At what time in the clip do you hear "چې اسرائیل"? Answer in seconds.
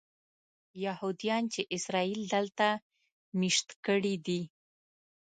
1.53-2.21